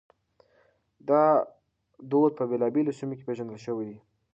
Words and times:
دا 1.09 1.23
دود 2.09 2.31
په 2.39 2.43
بېلابېلو 2.49 2.97
سيمو 2.99 3.15
کې 3.17 3.27
پېژندل 3.27 3.57
شوی 3.65 3.85
دی. 3.89 3.97